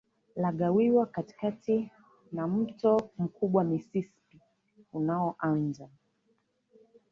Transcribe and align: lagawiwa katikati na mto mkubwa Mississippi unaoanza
lagawiwa 0.35 1.05
katikati 1.05 1.91
na 2.31 2.47
mto 2.47 3.09
mkubwa 3.17 3.63
Mississippi 3.63 4.39
unaoanza 4.93 5.89